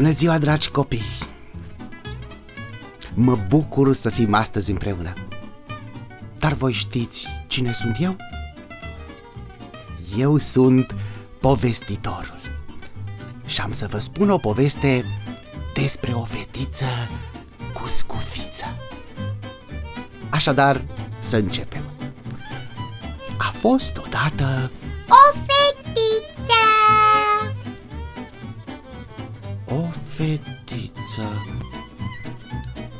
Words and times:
Bună 0.00 0.12
ziua, 0.12 0.38
dragi 0.38 0.70
copii! 0.70 1.02
Mă 3.14 3.38
bucur 3.48 3.94
să 3.94 4.10
fim 4.10 4.34
astăzi 4.34 4.70
împreună. 4.70 5.12
Dar 6.38 6.52
voi 6.52 6.72
știți 6.72 7.28
cine 7.46 7.72
sunt 7.72 7.96
eu? 8.00 8.16
Eu 10.16 10.36
sunt 10.36 10.94
povestitorul. 11.40 12.40
Și 13.44 13.60
am 13.60 13.72
să 13.72 13.86
vă 13.90 13.98
spun 13.98 14.30
o 14.30 14.38
poveste 14.38 15.04
despre 15.74 16.12
o 16.12 16.24
fetiță 16.24 17.10
cu 17.72 17.88
scufiță. 17.88 18.66
Așadar, 20.30 20.84
să 21.18 21.36
începem. 21.36 21.82
A 23.38 23.50
fost 23.50 23.96
odată 23.96 24.70
O 25.08 25.38
fetiță. 30.20 31.46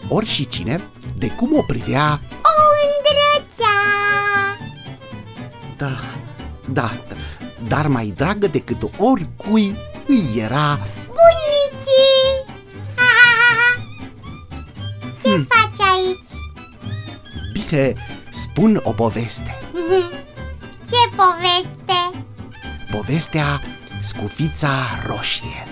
Ori 0.08 0.26
și 0.26 0.46
cine, 0.46 0.90
de 1.16 1.28
cum 1.28 1.56
o 1.56 1.62
privea, 1.62 2.20
O 2.42 2.60
îndrăcea 2.86 3.78
da, 5.76 5.96
da, 6.68 7.04
dar 7.66 7.86
mai 7.86 8.06
dragă 8.16 8.46
decât 8.46 8.82
oricui 8.98 9.76
îi 10.06 10.24
era 10.36 10.78
Bunicii 11.06 12.54
ha, 12.96 13.02
ha, 13.02 13.34
ha, 13.48 13.54
ha. 13.56 13.82
Ce 15.22 15.28
Hmm. 15.28 15.46
faci 15.48 15.86
aici? 15.88 16.32
Bine, 17.52 17.94
spun 18.30 18.80
o 18.84 18.92
poveste 18.92 19.58
Ce 20.90 21.14
poveste? 21.16 22.24
Povestea 22.90 23.62
Scufița 24.00 24.70
Roșie 25.06 25.66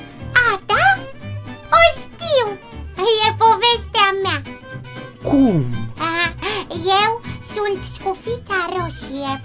Cum? 5.29 5.65
Aha, 5.99 6.35
Eu 7.03 7.21
sunt 7.53 7.85
scufița 7.85 8.55
roșie 8.77 9.43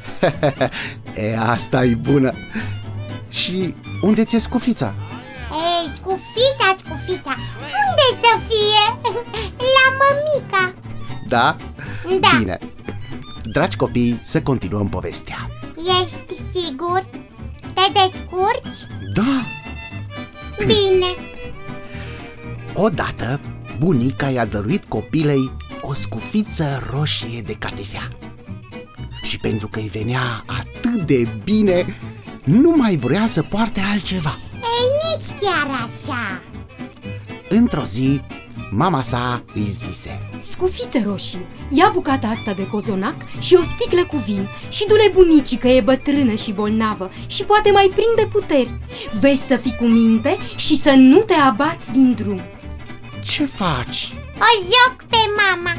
e, 1.30 1.38
asta 1.40 1.86
e 1.86 1.94
bună 1.96 2.34
Și 3.30 3.76
unde 4.02 4.24
ți-e 4.24 4.40
Scufița? 4.40 4.96
Ei, 5.52 5.92
scufița, 5.96 6.76
scufița 6.78 7.36
Unde 7.60 8.08
să 8.22 8.40
fie? 8.48 9.12
La 9.76 9.86
mămica 10.00 10.74
Da? 11.28 11.58
Da, 12.20 12.38
Bine 12.38 12.60
Dragi 13.44 13.76
copii, 13.76 14.20
să 14.22 14.42
continuăm 14.42 14.90
povestea 14.90 15.48
ești 16.04 16.42
sigur? 16.54 17.06
Te 17.60 17.92
descurci? 17.94 18.88
Da, 19.14 19.46
Bine 20.58 21.08
Odată, 22.74 23.40
bunica 23.80 24.30
i-a 24.30 24.46
dăruit 24.46 24.84
copilei 24.88 25.52
o 25.86 25.94
scufiță 25.94 26.88
roșie 26.90 27.42
de 27.42 27.54
catifea. 27.54 28.18
Și 29.24 29.38
pentru 29.40 29.68
că 29.68 29.80
îi 29.80 29.90
venea 29.92 30.44
atât 30.46 31.06
de 31.08 31.28
bine, 31.44 31.86
nu 32.44 32.74
mai 32.78 32.96
vrea 32.96 33.28
să 33.28 33.44
poarte 33.44 33.80
altceva. 33.92 34.38
Ei, 34.54 35.18
nici 35.18 35.40
chiar 35.40 35.82
așa 35.84 36.42
Într-o 37.50 37.84
zi, 37.84 38.22
mama 38.72 39.02
sa 39.02 39.44
îi 39.54 39.62
zise 39.62 40.30
Scufițe 40.38 41.04
roșii, 41.06 41.46
ia 41.70 41.90
bucata 41.94 42.28
asta 42.28 42.54
de 42.54 42.68
cozonac 42.68 43.16
și 43.40 43.56
o 43.56 43.64
sticlă 43.64 44.06
cu 44.06 44.18
vin 44.18 44.50
și 44.70 44.86
du-le 44.88 45.12
bunicii 45.14 45.58
că 45.58 45.68
e 45.68 45.82
bătrână 45.82 46.36
și 46.36 46.52
bolnavă 46.52 47.10
și 47.28 47.44
poate 47.44 47.72
mai 47.72 47.92
prinde 47.96 48.32
puteri. 48.32 48.80
Vezi 49.20 49.48
să 49.48 49.56
fii 49.56 49.76
cu 49.76 49.86
minte 49.86 50.38
și 50.56 50.78
să 50.78 50.94
nu 50.98 51.20
te 51.20 51.34
abați 51.34 51.92
din 51.92 52.14
drum. 52.14 52.42
Ce 53.24 53.46
faci? 53.46 54.14
O 54.48 54.50
joc 54.72 54.96
pe 55.10 55.22
mama 55.42 55.74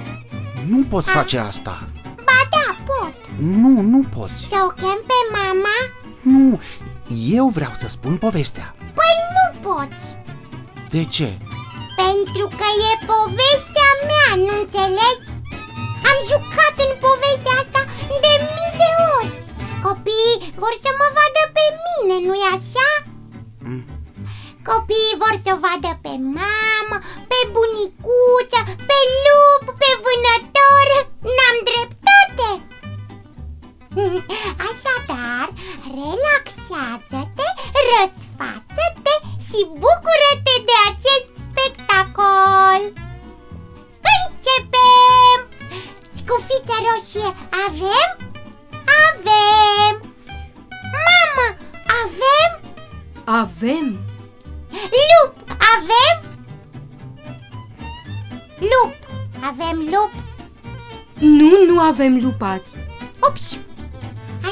Nu 0.70 0.84
poți 0.84 1.10
face 1.10 1.38
asta 1.38 1.88
Ba 2.28 2.41
da, 2.54 2.66
pot 2.88 3.16
Nu, 3.38 3.80
nu 3.80 4.00
poți 4.16 4.41
Să 4.50 4.58
o 4.69 4.70
chem 4.80 5.00
pe 5.10 5.19
mama? 5.38 5.76
Nu, 6.34 6.60
eu 7.38 7.48
vreau 7.48 7.72
să 7.75 7.88
spun 7.88 8.16
povestea 8.16 8.75
Păi 8.98 9.16
nu 9.36 9.47
poți 9.66 10.04
De 10.88 11.04
ce? 11.04 11.38
Pentru 12.04 12.47
că 12.58 12.69
e 12.91 13.04
povestea 13.14 13.91
mea, 14.10 14.30
nu 14.44 14.52
înțelegi? 14.62 15.28
Am 16.10 16.19
jucat 16.31 16.75
în 16.86 16.92
povestea 17.06 17.54
asta 17.62 17.81
de 18.25 18.32
mii 18.54 18.78
de 18.82 18.91
ori 19.16 19.32
Copiii 19.86 20.38
vor 20.62 20.75
să 20.84 20.91
mă 21.00 21.08
vadă 21.19 21.42
pe 21.56 21.66
mine, 21.84 22.16
nu-i 22.26 22.46
așa? 22.56 22.88
Mm. 23.69 23.84
Copiii 24.70 25.20
vor 25.22 25.34
să 25.44 25.50
o 25.54 25.60
vadă 25.66 25.92
pe 26.04 26.14
mamă, 26.38 26.96
pe 27.54 27.60
bunicuță, 27.60 28.60
pe 28.88 28.98
lup, 29.25 29.65
pe 29.81 29.91
vânător 30.04 30.88
N-am 31.37 31.56
dreptate? 31.69 32.50
Așadar, 34.69 35.48
relaxează-te, 35.98 37.48
răsfață-te 37.91 39.14
și 39.47 39.60
bucură-te 39.82 40.54
de 40.69 40.76
acest 40.91 41.31
spectacol 41.47 42.82
Începem! 44.16 45.38
Scufița 46.16 46.76
roșie 46.87 47.31
avem? 47.66 48.10
Avem! 49.06 49.94
Mamă, 50.94 51.47
avem? 52.03 52.50
Avem! 53.25 53.87
Lup, 55.09 55.34
avem? 55.75 56.34
Lup, 58.72 58.94
avem 59.50 59.76
lup? 59.92 60.12
Nu, 61.19 61.50
nu 61.72 61.80
avem 61.80 62.19
lup 62.22 62.42
azi. 62.42 62.76
Ups, 63.28 63.58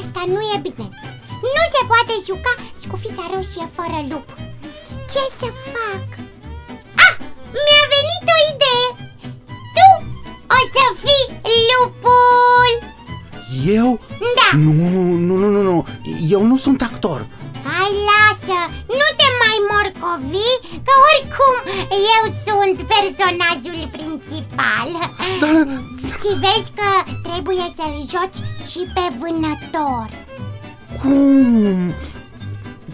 asta 0.01 0.23
nu 0.27 0.41
e 0.55 0.59
bine. 0.63 0.89
Nu 1.55 1.63
se 1.75 1.81
poate 1.87 2.13
juca 2.27 2.55
scufița 2.83 3.31
roșie 3.35 3.67
fără 3.77 3.99
lup. 4.11 4.29
Ce 5.13 5.23
să 5.39 5.49
fac? 5.73 6.07
Ah, 7.05 7.15
mi-a 7.65 7.85
venit 7.95 8.25
o 8.35 8.39
idee. 8.53 8.89
Tu 9.77 9.89
o 10.57 10.59
să 10.75 10.85
fii 11.03 11.41
lupul. 11.71 12.73
Eu? 13.75 14.01
Da, 14.39 14.57
Nu, 14.59 14.73
nu, 15.17 15.35
nu, 15.37 15.49
nu, 15.51 15.63
nu, 15.63 15.87
eu 16.29 16.43
nu 16.45 16.57
sunt 16.57 16.83
actor. 16.83 17.27
Hai 17.65 17.91
lasă, 18.11 18.59
nu 18.99 19.07
te 19.19 19.29
mai 19.43 19.57
morcovi 19.71 20.51
Că 20.87 20.93
oricum 21.11 21.57
eu 22.15 22.23
sunt 22.47 22.77
personajul 22.95 23.82
principal 24.23 24.89
Dar 25.41 25.67
Și 26.01 26.39
vezi 26.41 26.73
că 26.75 27.11
trebuie 27.23 27.73
să-l 27.77 27.97
joci 27.97 28.69
și 28.71 28.91
pe 28.95 29.15
vânător 29.19 30.21
cum? 31.01 31.95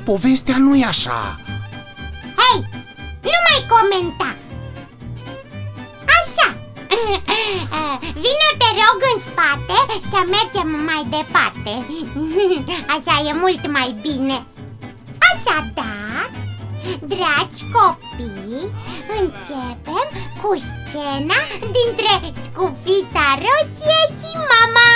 Povestea 0.04 0.56
nu 0.56 0.76
e 0.76 0.84
așa 0.84 1.40
Hei, 2.36 2.68
nu 3.20 3.38
mai 3.46 3.60
comenta! 3.68 4.36
Așa! 6.18 6.56
Vino 8.22 8.50
te 8.58 8.70
rog 8.80 8.98
în 9.14 9.22
spate 9.22 10.00
să 10.10 10.18
mergem 10.34 10.84
mai 10.84 11.06
departe 11.10 11.86
Așa 12.96 13.28
e 13.28 13.32
mult 13.32 13.70
mai 13.70 13.98
bine 14.00 14.46
Așadar, 15.30 16.47
dragi 16.96 17.62
copii, 17.72 18.72
începem 19.20 20.08
cu 20.42 20.56
scena 20.56 21.40
dintre 21.60 22.12
Scufița 22.42 23.26
Roșie 23.34 24.00
și 24.18 24.32
mama 24.34 24.88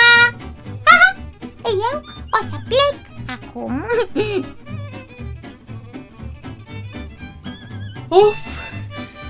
Aha, 0.83 1.17
Eu 1.63 2.03
o 2.31 2.37
să 2.49 2.55
plec 2.67 2.99
acum 3.37 3.85
Of, 8.07 8.37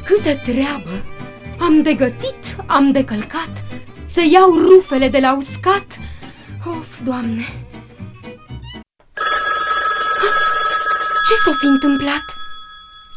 câtă 0.04 0.36
treabă! 0.36 1.06
Am 1.60 1.82
de 1.82 1.94
gătit, 1.94 2.56
am 2.66 2.92
de 2.92 3.04
călcat, 3.04 3.64
să 4.04 4.22
iau 4.32 4.54
rufele 4.56 5.10
de 5.10 5.20
la 5.20 5.36
uscat. 5.36 6.00
Of, 6.66 7.00
Doamne! 7.00 7.46
Ce 11.28 11.34
s-o 11.44 11.52
fi 11.52 11.66
întâmplat? 11.66 12.43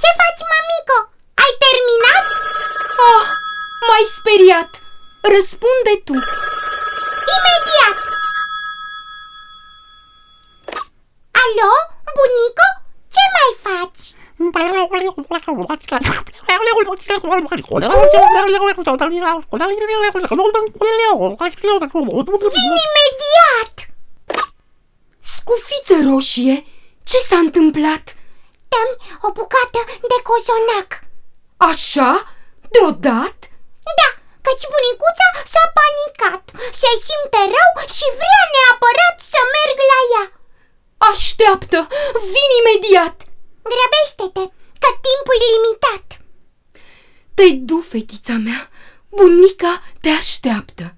Ce 0.03 0.09
faci, 0.19 0.43
mămico? 0.53 0.99
Ai 1.43 1.53
terminat? 1.65 2.25
Oh, 3.09 3.25
m-ai 3.87 4.07
speriat! 4.17 4.71
Răspunde 5.35 5.95
tu! 6.07 6.15
Imediat! 7.35 7.99
Alo, 11.43 11.73
bunico? 12.17 12.69
Ce 13.15 13.25
mai 13.37 13.51
faci? 13.67 14.05
Vin 22.57 22.75
imediat! 22.87 23.75
Scufiță 25.19 25.97
roșie, 26.11 26.65
ce 27.05 27.19
s-a 27.29 27.37
întâmplat? 27.37 28.16
Dă-mi 28.73 28.97
o 29.27 29.29
bucată 29.39 29.81
de 30.11 30.19
cozonac 30.29 30.91
Așa? 31.71 32.11
Deodată? 32.75 33.47
Da, 33.99 34.09
căci 34.45 34.67
bunicuța 34.75 35.29
s-a 35.53 35.65
panicat, 35.79 36.45
se 36.81 36.91
simte 37.07 37.43
rău 37.55 37.73
și 37.97 38.07
vrea 38.21 38.43
neapărat 38.55 39.17
să 39.33 39.41
merg 39.55 39.79
la 39.93 40.01
ea. 40.15 40.27
Așteaptă, 41.11 41.79
vin 42.33 42.51
imediat! 42.61 43.17
Grăbește-te, 43.73 44.45
că 44.83 44.89
timpul 45.07 45.39
e 45.47 45.49
limitat. 45.57 46.07
Te 47.35 47.47
du, 47.69 47.79
fetița 47.91 48.37
mea, 48.47 48.71
bunica 49.09 49.83
te 50.01 50.09
așteaptă. 50.09 50.95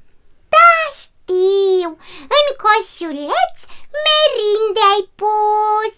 Da, 0.54 0.70
știu, 1.02 1.90
în 2.38 2.46
coșuleț 2.62 3.56
merinde 4.04 4.82
ai 4.92 5.02
pus. 5.20 5.96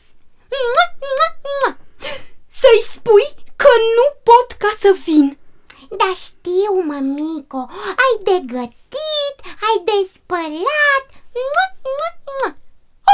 Mua, 0.52 0.84
mua, 1.02 1.28
mua. 1.44 1.70
Să-i 2.60 2.82
spui 2.94 3.28
că 3.56 3.68
nu 3.96 4.06
pot 4.28 4.48
ca 4.58 4.70
să 4.82 4.96
vin. 5.04 5.38
Da, 5.90 6.10
știu, 6.26 6.72
mămico, 6.90 7.60
ai 8.04 8.14
de 8.28 8.36
gătit, 8.54 9.36
ai 9.68 9.78
de 9.84 9.98
spălat. 10.14 11.04
Mua, 11.46 11.66
mua, 11.84 12.10
mua. 12.26 12.48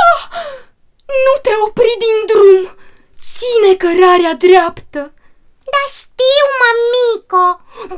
Ah, 0.03 0.23
nu 1.25 1.35
te 1.43 1.53
opri 1.67 1.95
din 2.05 2.19
drum! 2.31 2.63
Ține 3.33 3.73
cărarea 3.83 4.35
dreaptă! 4.35 5.01
Da, 5.73 5.83
știu, 6.01 6.47
mămico, 6.61 7.47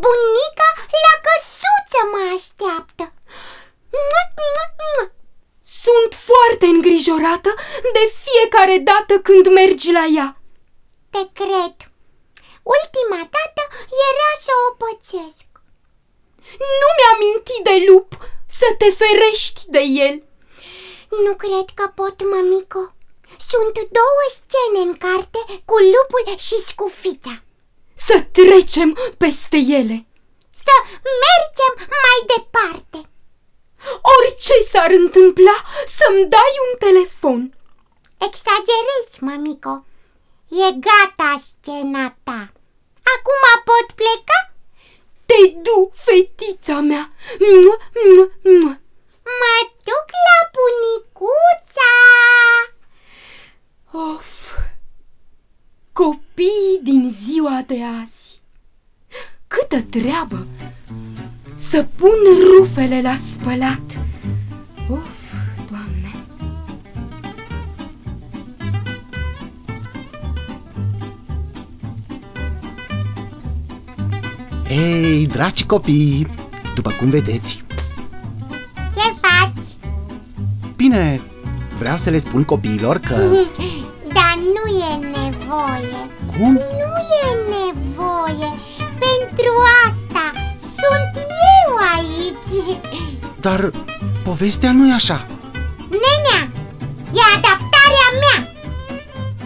bunica 0.03 0.69
la 1.05 1.15
căsuță 1.25 2.01
mă 2.13 2.21
așteaptă. 2.37 3.13
Mua, 5.85 5.95
mua, 5.95 6.03
mua. 6.03 6.09
Sunt 6.09 6.15
foarte 6.15 6.67
îngrijorată 6.67 7.55
de 7.93 8.13
fiecare 8.25 8.79
dată 8.79 9.21
când 9.21 9.47
mergi 9.47 9.93
la 9.93 10.05
ea. 10.17 10.41
Te 11.11 11.19
cred. 11.33 11.77
Ultima 12.63 13.21
dată 13.37 13.63
era 14.09 14.31
să 14.41 14.53
o 14.67 14.75
pățesc. 14.83 15.47
Nu 16.81 16.89
mi-aminti 16.99 17.63
de 17.63 17.93
lup 17.93 18.11
să 18.47 18.75
te 18.79 18.91
ferești 18.91 19.61
de 19.67 19.79
el. 19.79 20.23
Nu 21.25 21.35
cred 21.35 21.65
că 21.75 21.93
pot, 21.95 22.17
mămico. 22.31 22.95
Sunt 23.51 23.75
două 23.99 24.23
scene 24.29 24.81
în 24.89 24.95
carte 24.97 25.39
cu 25.65 25.77
lupul 25.79 26.39
și 26.39 26.55
scufița. 26.67 27.43
Să 27.95 28.21
trecem 28.33 28.99
peste 29.19 29.57
ele. 29.57 30.07
Să 30.53 30.75
mergem 31.25 31.75
mai 31.77 32.19
departe. 32.37 33.11
Orice 34.17 34.55
s-ar 34.71 34.91
întâmpla 34.91 35.57
să-mi 35.87 36.29
dai 36.29 36.55
un 36.67 36.79
telefon. 36.79 37.41
Exagerezi, 38.27 39.17
mămico. 39.21 39.85
E 40.49 40.69
gata 40.87 41.31
scena 41.45 42.17
ta. 42.23 42.53
Acum 43.15 43.43
pot 43.69 43.87
pleca? 43.95 44.39
Te 45.27 45.41
du, 45.63 45.91
fetița 45.95 46.81
mea. 46.81 47.11
Mua, 47.39 47.77
mua, 48.05 48.31
mua. 48.43 48.81
Mă 49.41 49.55
duc 49.85 50.09
la 50.27 50.39
bunicuța. 50.57 51.91
Of, 53.93 54.59
copiii 55.93 56.81
din 56.83 57.11
ziua 57.11 57.65
de 57.67 57.83
azi. 58.03 58.41
Câtă 59.47 59.83
treabă 59.83 60.47
să 61.59 61.87
pun 61.97 62.19
rufele 62.59 63.01
la 63.03 63.15
spălat. 63.17 64.01
Of, 64.91 65.33
Doamne. 65.71 66.15
Ei, 74.69 75.27
dragi 75.27 75.67
copii, 75.67 76.27
după 76.75 76.91
cum 76.91 77.11
vedeți, 77.11 77.63
Ce 78.95 79.15
faci? 79.21 79.91
bine, 80.77 81.21
vreau 81.79 81.97
să 81.97 82.11
le 82.11 82.19
spun 82.19 82.45
copiilor 82.45 82.99
că... 82.99 83.15
Dar 84.17 84.35
nu 84.55 84.71
e 84.71 84.95
nevoie. 85.07 85.99
Cum? 86.39 86.53
Nu 86.53 86.95
e 87.23 87.29
nevoie. 87.49 88.49
Pentru 88.79 89.53
asta 89.89 90.33
sunt 90.81 91.15
eu 91.61 91.71
aici. 91.95 92.79
Dar 93.41 93.71
povestea 94.25 94.73
nu 94.73 94.89
e 94.91 94.93
așa. 94.95 95.27
Nenea, 96.03 96.43
e 97.19 97.21
adaptarea 97.37 98.09
mea. 98.23 98.39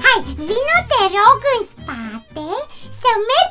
Hai, 0.05 0.21
vino 0.49 0.79
te 0.91 1.03
rog 1.17 1.41
în 1.57 1.63
spate 1.73 2.49
să 3.01 3.11
mergem 3.31 3.42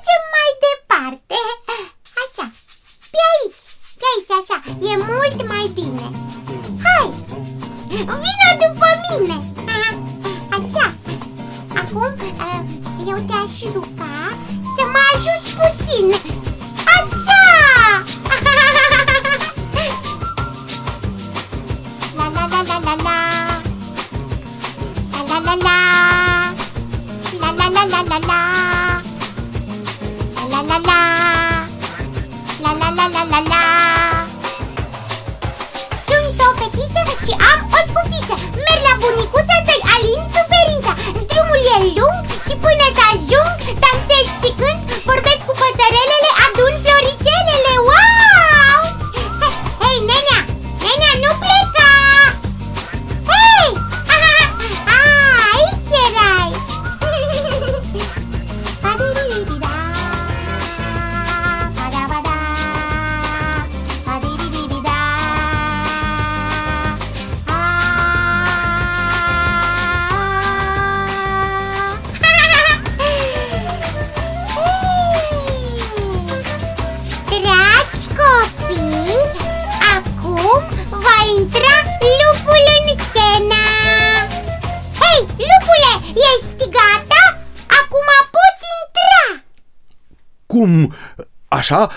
Așa? 91.71 91.91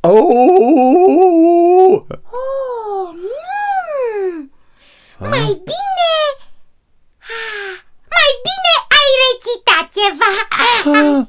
Oh! 0.00 0.12
Oh, 2.30 3.08
nu! 3.14 4.50
Mai 5.18 5.46
bine... 5.64 6.12
Ah, 7.18 7.76
Mai 8.14 8.32
bine 8.46 8.72
ai 8.98 9.10
recitat 9.24 9.86
ceva. 9.92 10.30
Ah, 10.50 11.26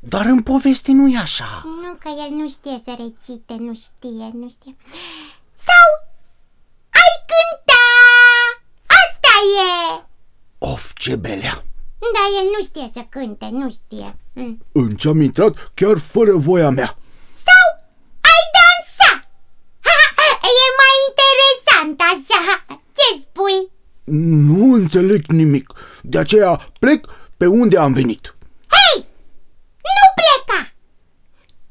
Dar 0.00 0.24
în 0.26 0.42
poveste 0.42 0.92
nu 0.92 1.08
e 1.08 1.18
așa. 1.18 1.62
Nu, 1.64 1.94
că 1.98 2.08
el 2.08 2.30
nu 2.30 2.48
știe 2.48 2.80
să 2.84 2.90
recite, 2.98 3.54
nu 3.58 3.74
știe, 3.74 4.30
nu 4.32 4.48
știe. 4.48 4.76
Sau 5.54 5.86
ai 6.90 7.24
cânta! 7.30 7.84
Asta 8.86 9.32
e! 9.68 10.04
Of, 10.58 10.92
ce 10.94 11.16
belea! 11.16 11.64
Dar 12.14 12.28
el 12.40 12.46
nu 12.56 12.64
știe 12.64 12.90
să 12.92 13.00
cânte, 13.08 13.48
nu 13.50 13.70
știe. 13.70 14.16
Mm. 14.32 14.64
În 14.72 14.90
ce 14.96 15.08
am 15.08 15.20
intrat 15.20 15.70
chiar 15.74 15.98
fără 15.98 16.32
voia 16.36 16.70
mea. 16.70 16.96
Sau 17.46 17.64
ai 18.30 18.42
dansa! 18.56 19.10
E 20.62 20.66
mai 20.82 20.94
interesant 21.08 21.98
așa. 22.12 22.42
Ce 22.98 23.20
spui? 23.20 23.70
Nu 24.44 24.74
înțeleg 24.74 25.22
nimic. 25.26 25.66
De 26.02 26.18
aceea 26.18 26.52
plec 26.78 27.06
pe 27.36 27.46
unde 27.46 27.78
am 27.78 27.92
venit. 27.92 28.34
Hei! 28.74 28.98
Nu 29.96 30.04
pleca! 30.18 30.60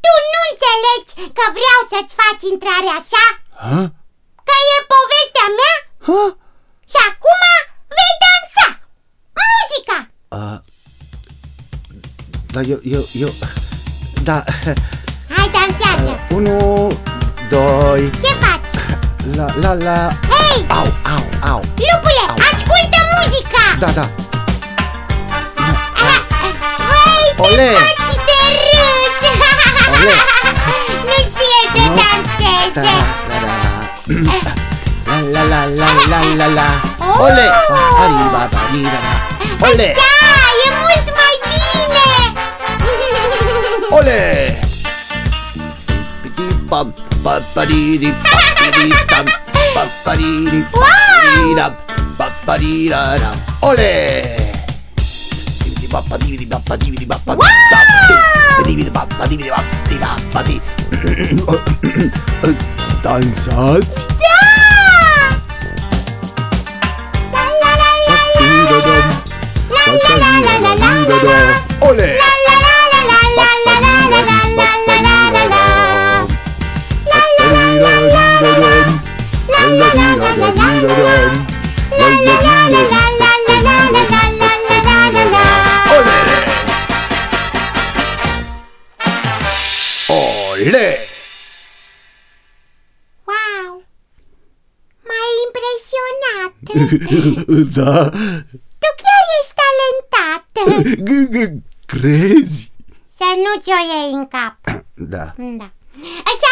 Tu 0.04 0.14
nu 0.32 0.40
înțelegi 0.52 1.34
că 1.38 1.46
vreau 1.58 1.80
să-ți 1.92 2.16
faci 2.22 2.44
intrare 2.52 2.90
așa? 3.00 3.26
Ha? 3.64 3.82
Că 4.48 4.56
e 4.76 4.78
povestea 4.96 5.48
mea? 5.60 5.76
Ha? 6.08 6.24
Și 6.92 6.98
acum 7.10 7.42
vei 7.96 8.14
dansa! 8.24 8.68
Muzica! 9.40 10.00
A, 10.34 10.62
Da, 12.54 12.62
eu, 12.64 12.80
eu, 12.84 13.04
eu 13.14 13.34
Da, 14.24 14.44
Hai, 15.30 15.52
dansează! 15.52 16.20
unu, 16.30 16.88
doi 17.50 18.10
Ce 18.22 18.34
faci? 18.42 18.72
La, 19.36 19.46
la, 19.60 19.74
la 19.74 20.12
Hei, 20.30 20.66
Au, 20.70 20.86
au, 21.16 21.24
au 21.52 21.60
lupule, 21.60 22.24
Au. 22.30 22.36
ascultă 22.52 23.00
muzica! 23.12 23.66
Da, 23.80 23.92
da 23.92 24.10
Hai, 26.78 27.34
te 27.36 27.42
Ole! 27.42 27.70
faci 27.78 28.16
de 28.28 28.40
râs! 28.56 29.24
Ole! 29.94 30.16
Nu 31.08 31.16
știe 31.28 31.62
să 31.74 31.82
Nu. 31.88 31.96
Da, 31.96 32.02
danseze! 32.02 32.84
la, 35.32 35.44
la, 35.44 35.44
la, 35.44 35.66
la, 35.76 35.88
la, 36.10 36.20
la, 36.36 36.36
la, 36.36 36.48
la 36.54 36.82
Oh! 37.00 37.20
Ole! 37.24 37.46
Arriba, 38.04 38.50
arriba, 38.62 39.00
Ole! 39.68 39.94
Da, 40.00 40.21
Ole! 43.92 44.60
Wow! 50.94 51.50
Ole! 53.60 53.92
Dansați? 63.02 64.06
Da! 64.06 64.40
Ole! 71.80 72.10
Ole! 90.08 90.90
Wow! 93.30 93.84
M-ai 95.08 95.34
impresionat! 95.46 96.54
Da? 97.78 98.10
Tu 98.82 98.90
chiar 99.02 99.26
ești 99.38 99.54
talentat! 99.62 100.46
Crezi? 101.86 102.72
Să 103.18 103.28
nu 103.44 103.62
ți-o 103.62 103.80
iei 103.92 104.12
în 104.14 104.28
cap! 104.28 104.58
Da. 104.94 105.26
Da. 105.60 105.70
Și 106.40 106.48
acum 106.48 106.51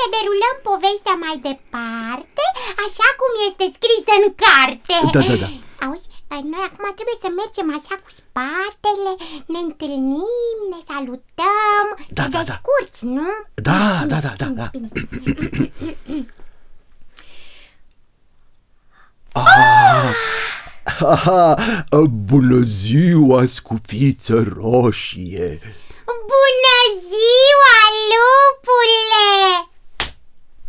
să 0.00 0.06
derulăm 0.16 0.56
povestea 0.70 1.16
mai 1.24 1.36
departe, 1.48 2.44
așa 2.86 3.08
cum 3.20 3.30
este 3.48 3.64
scris 3.76 4.04
în 4.18 4.26
carte. 4.44 4.94
Da, 5.14 5.20
da, 5.28 5.34
da. 5.44 5.48
Auzi, 5.84 6.08
noi 6.52 6.62
acum 6.68 6.86
trebuie 6.98 7.18
să 7.24 7.28
mergem 7.40 7.68
așa 7.78 7.94
cu 8.04 8.10
spatele, 8.20 9.12
ne 9.52 9.58
întâlnim, 9.66 10.56
ne 10.72 10.80
salutăm, 10.90 11.86
Da, 12.16 12.22
te 12.24 12.28
da, 12.34 12.38
da. 12.38 12.42
descurci, 12.48 13.00
nu? 13.16 13.30
Da, 13.68 13.80
da, 14.10 14.18
da, 14.26 14.32
da, 14.40 14.48
da. 14.60 14.66
Bine. 14.74 14.88
Aha, 21.02 21.54
bună 22.10 22.58
ziua, 22.60 23.46
scufiță 23.46 24.44
roșie! 24.56 25.60
Bună 26.30 26.78
ziua, 27.08 27.78
lupule! 28.10 29.69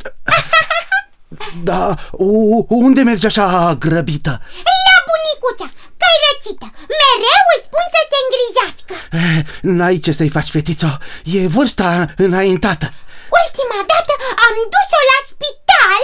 Da, 1.64 1.96
u- 2.12 2.66
unde 2.70 3.02
mergi 3.02 3.26
așa 3.26 3.76
grăbită? 3.80 4.42
La 4.88 4.96
bunicuța, 5.10 5.74
că-i 5.98 6.20
răcită, 6.28 6.66
mereu 7.00 7.46
îi 7.56 7.64
spun 7.64 7.86
să 7.94 8.02
se 8.10 8.18
îngrijească. 8.24 8.94
Eh, 9.12 9.46
N-ai 9.62 9.98
ce 9.98 10.12
să-i 10.12 10.30
faci, 10.30 10.50
fetițo, 10.50 10.98
e 11.24 11.48
vârsta 11.48 12.08
înaintată. 12.18 12.94
Ultima 13.40 13.80
dată 13.92 14.14
am 14.48 14.56
dus-o 14.74 15.02
la 15.12 15.18
spital 15.32 16.02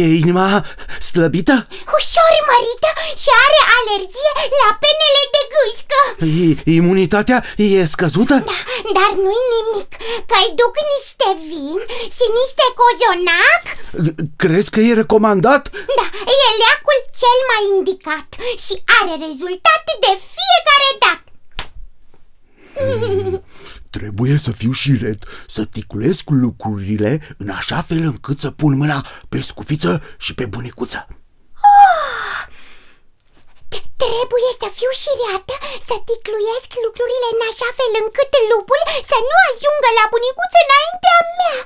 E 0.00 0.04
inima 0.22 0.48
slăbită? 1.10 1.56
Ușor 1.98 2.32
mărită 2.50 2.90
și 3.22 3.30
are 3.44 3.60
alergie 3.78 4.32
la 4.62 4.70
penele 4.82 5.22
de 5.34 5.42
gâșcă 5.54 6.00
I- 6.44 6.60
Imunitatea 6.78 7.38
e 7.56 7.92
scăzută? 7.94 8.36
Da, 8.50 8.58
dar 8.98 9.10
nu-i 9.24 9.44
nimic, 9.56 9.90
că-i 10.30 10.50
duc 10.60 10.74
niște 10.94 11.28
vin 11.50 11.80
și 12.16 12.24
niște 12.40 12.66
cozonac 12.80 13.62
Crezi 14.42 14.70
că 14.74 14.80
e 14.88 15.00
recomandat? 15.02 15.62
Da, 15.98 16.06
e 16.42 16.46
leacul 16.62 16.98
cel 17.20 17.38
mai 17.50 17.62
indicat 17.76 18.28
și 18.64 18.74
are 18.98 19.12
rezultate 19.26 19.92
de 20.04 20.12
fiecare 20.36 20.90
dată 21.04 21.28
Trebuie 23.90 24.36
să 24.38 24.50
fiu 24.50 24.72
și 24.72 24.96
red, 25.00 25.24
să 25.46 25.64
ticulesc 25.64 26.30
lucrurile 26.30 27.34
în 27.36 27.48
așa 27.48 27.82
fel 27.82 28.02
încât 28.02 28.40
să 28.40 28.50
pun 28.50 28.76
mâna 28.76 29.06
pe 29.28 29.40
scufiță 29.40 30.02
și 30.18 30.34
pe 30.34 30.44
bunicuță. 30.46 31.06
Trebuie 34.04 34.50
să 34.62 34.68
fiu 34.78 34.92
și 35.02 35.10
reată, 35.20 35.54
să 35.88 35.94
ticluiesc 36.08 36.70
lucrurile 36.86 37.28
în 37.34 37.42
așa 37.50 37.68
fel 37.78 37.92
încât 38.02 38.32
lupul 38.50 38.80
să 39.10 39.18
nu 39.28 39.36
ajungă 39.48 39.88
la 39.98 40.04
bunicuță 40.12 40.58
înaintea 40.64 41.18
mea 41.38 41.58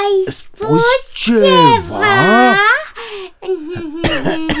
Ai 0.00 0.16
spus 0.40 0.86
ceva? 1.24 2.14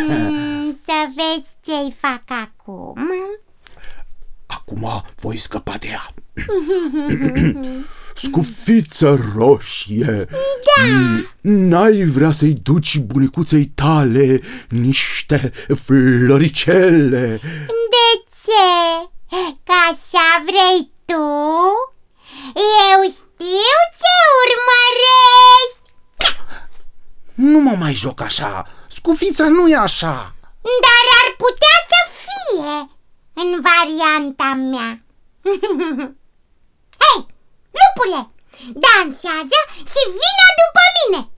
Să 0.86 0.98
vezi 1.16 1.50
ce-i 1.64 1.90
fac 2.00 2.24
acum 2.44 2.96
Acum 4.46 5.04
voi 5.20 5.36
scăpa 5.36 5.74
de 5.78 5.86
ea. 5.86 6.06
Scufiță 8.22 9.32
roșie. 9.36 10.26
Da. 10.30 10.84
N-ai 11.40 12.04
vrea 12.04 12.32
să-i 12.32 12.52
duci 12.62 12.98
bunicuței 12.98 13.64
tale 13.64 14.40
niște 14.68 15.52
floricele? 15.84 17.40
De 17.66 18.24
ce? 18.44 19.08
Că 19.64 19.72
așa 19.90 20.42
vrei 20.44 20.90
tu? 21.04 21.22
Eu 22.54 23.00
știu 23.10 23.78
ce 24.00 24.14
urmărești 24.42 25.84
Nu 27.34 27.58
mă 27.58 27.76
mai 27.78 27.94
joc 27.94 28.20
așa. 28.20 28.66
Scufița 28.88 29.48
nu 29.48 29.68
e 29.68 29.76
așa. 29.76 30.34
Dar 30.84 31.04
ar 31.22 31.34
putea 31.36 31.76
să 31.90 32.00
fie 32.24 32.88
în 33.34 33.60
varianta 33.68 34.52
mea. 34.54 35.02
Hei, 37.02 37.26
lupule, 37.78 38.30
dansează 38.74 39.58
și 39.92 40.02
vină 40.06 40.46
după 40.60 40.82
mine 40.96 41.28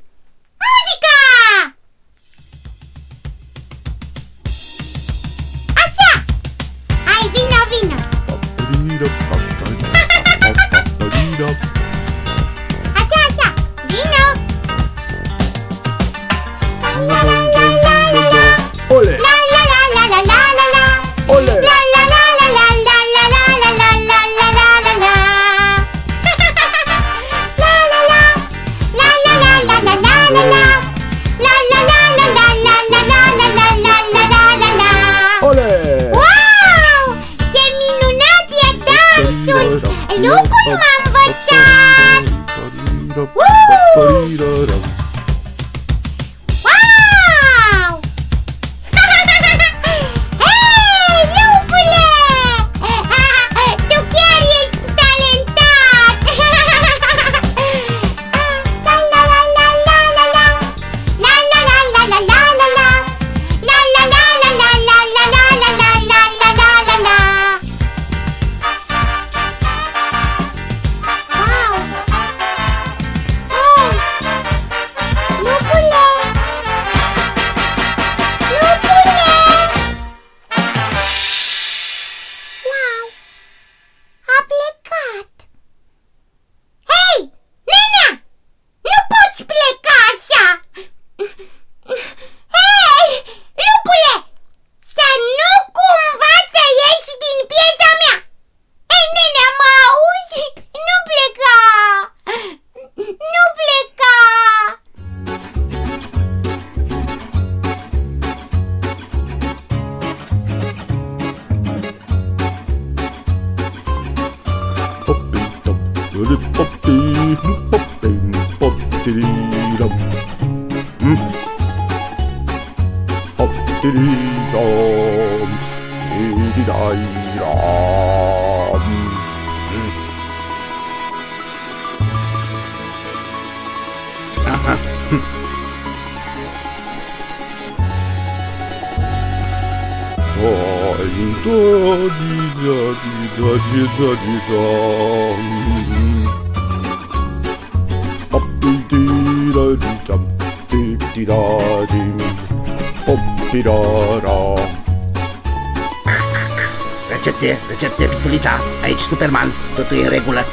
Recepție, 157.16 157.58
recepție, 157.68 158.06
Pitulicea, 158.06 158.60
aici 158.82 158.98
Superman, 158.98 159.52
totul 159.74 159.96
e 159.96 160.02
în 160.02 160.08
regulă, 160.08 160.44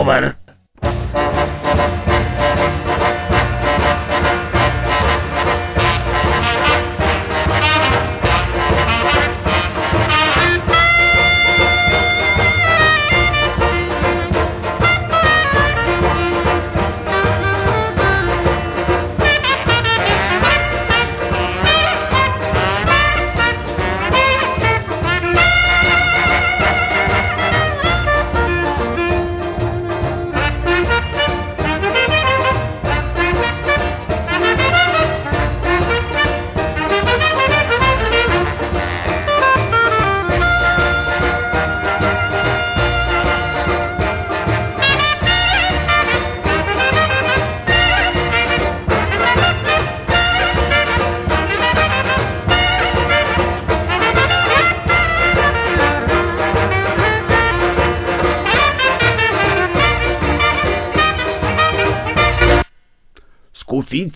over. 0.00 0.45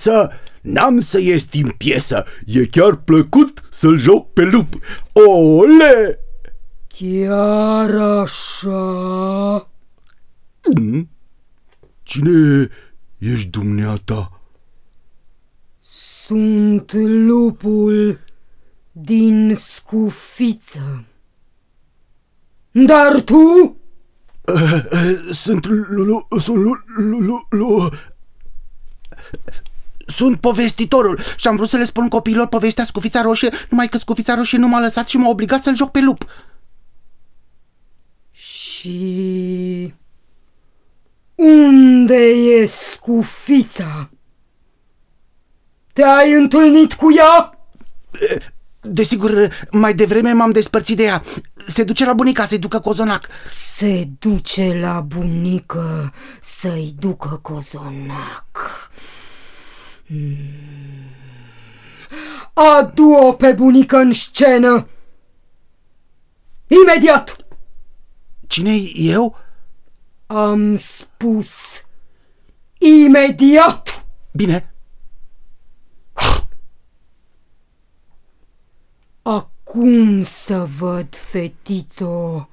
Scufiță, 0.01 0.31
n-am 0.61 1.01
să 1.01 1.19
ies 1.21 1.47
din 1.47 1.71
piesă, 1.71 2.25
e 2.47 2.67
chiar 2.67 2.95
plăcut 2.95 3.63
să-l 3.71 3.99
joc 3.99 4.33
pe 4.33 4.43
lup. 4.43 4.75
Ole! 5.13 6.19
Chiar 6.87 7.91
așa? 7.95 9.71
Hmm? 10.61 11.11
Cine 12.03 12.69
ești 13.19 13.49
dumneata? 13.49 14.41
Sunt 16.25 16.93
lupul 17.27 18.19
din 18.93 19.55
scufiță. 19.57 21.05
Dar 22.71 23.21
tu? 23.21 23.77
Uh, 24.45 24.85
uh, 24.93 25.29
sunt 25.33 25.67
lu, 25.67 26.27
sunt 26.39 26.57
lu, 26.57 26.73
lu, 26.97 27.19
lu, 27.19 27.47
lu, 27.51 27.91
sunt 30.11 30.41
povestitorul 30.41 31.19
și 31.37 31.49
am 31.49 31.57
vrut 31.57 31.69
să 31.69 31.77
le 31.77 31.85
spun 31.85 32.09
copiilor 32.09 32.47
povestea 32.47 32.85
Scufița 32.85 33.23
Roșie, 33.23 33.51
numai 33.69 33.89
că 33.89 33.99
Scufița 33.99 34.35
Roșie 34.35 34.59
nu 34.59 34.69
m-a 34.69 34.81
lăsat 34.81 35.09
și 35.09 35.17
m-a 35.17 35.29
obligat 35.29 35.63
să-l 35.63 35.77
joc 35.77 35.91
pe 35.91 36.01
lup. 36.01 36.25
Și... 38.31 39.95
Unde 41.35 42.25
e 42.29 42.67
Scufița? 42.67 44.11
Te-ai 45.93 46.33
întâlnit 46.33 46.93
cu 46.93 47.15
ea? 47.17 47.59
Desigur, 48.81 49.49
mai 49.71 49.95
devreme 49.95 50.33
m-am 50.33 50.51
despărțit 50.51 50.97
de 50.97 51.03
ea. 51.03 51.23
Se 51.67 51.85
duce 51.85 52.05
la 52.05 52.13
bunica 52.13 52.47
să-i 52.47 52.59
ducă 52.59 52.79
cozonac. 52.79 53.27
Se 53.45 54.09
duce 54.19 54.79
la 54.81 55.01
bunică 55.01 56.13
să-i 56.41 56.95
ducă 56.99 57.39
cozonac. 57.43 58.90
Adu-o 62.53 63.33
pe 63.33 63.53
bunică 63.53 63.97
în 63.97 64.13
scenă! 64.13 64.89
Imediat! 66.67 67.37
cine 68.51 68.77
eu? 68.95 69.37
Am 70.27 70.77
spus 70.77 71.83
imediat! 72.79 74.07
Bine. 74.33 74.75
Acum 79.23 80.23
să 80.23 80.69
văd, 80.79 81.15
fetițo, 81.15 82.49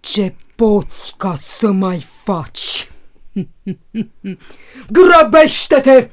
ce 0.00 0.34
poți 0.54 1.14
ca 1.16 1.34
să 1.36 1.70
mai 1.70 2.00
faci. 2.00 2.90
Grăbește-te! 4.96 6.10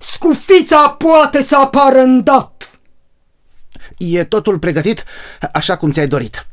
Scufița 0.00 0.88
poate 0.90 1.42
să 1.42 1.56
apară 1.56 1.98
în 1.98 2.24
dat. 2.24 2.80
E 3.98 4.24
totul 4.24 4.58
pregătit 4.58 5.04
așa 5.52 5.76
cum 5.76 5.90
ți-ai 5.90 6.08
dorit. 6.08 6.46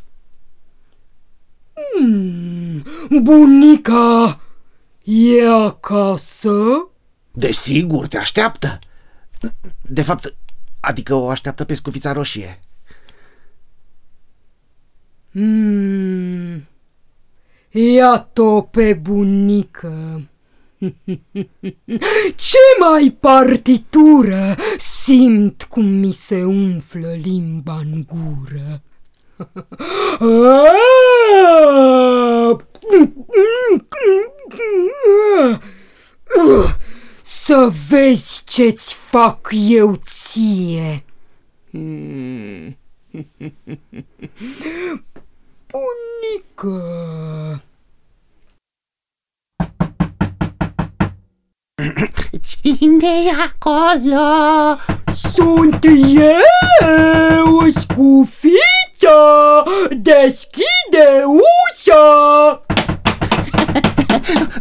Hmm, 1.74 2.84
bunica 3.22 4.40
e 5.04 5.48
acasă? 5.48 6.88
Desigur, 7.32 8.08
te 8.08 8.18
așteaptă. 8.18 8.80
De 9.82 10.02
fapt, 10.02 10.36
adică 10.80 11.14
o 11.14 11.30
așteaptă 11.30 11.64
pe 11.64 11.74
scufița 11.74 12.12
roșie. 12.12 12.60
Hmm, 15.32 16.68
iată 17.70 18.68
pe 18.72 18.94
bunică. 18.94 20.22
Ce 22.36 22.58
mai 22.80 23.18
partitură! 23.20 24.56
Simt 24.78 25.64
cum 25.64 25.86
mi 25.86 26.12
se 26.12 26.44
umflă 26.44 27.18
limba 27.24 27.80
în 27.92 28.06
gură. 28.08 28.82
Să 37.22 37.72
vezi 37.90 38.44
ce-ți 38.46 38.94
fac 38.94 39.50
eu 39.52 39.96
ție. 40.06 41.06
Bunică! 45.68 46.82
Cine 52.42 53.08
e 53.26 53.32
acolo? 53.48 54.78
Sunt 55.14 55.84
eu, 55.84 57.70
scufița! 57.70 59.64
Deschide 59.90 61.24
ușa! 61.26 62.62